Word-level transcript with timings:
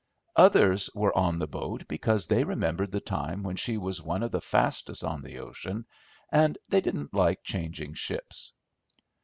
Others 0.35 0.89
were 0.95 1.15
on 1.15 1.37
the 1.37 1.45
boat 1.45 1.87
because 1.87 2.25
they 2.25 2.43
remembered 2.43 2.91
the 2.91 2.99
time 2.99 3.43
when 3.43 3.55
she 3.55 3.77
was 3.77 4.01
one 4.01 4.23
of 4.23 4.31
the 4.31 4.41
fastest 4.41 5.03
on 5.03 5.21
the 5.21 5.37
ocean, 5.37 5.85
and 6.31 6.57
they 6.67 6.81
didn't 6.81 7.13
like 7.13 7.43
changing 7.43 7.93
ships. 7.93 8.51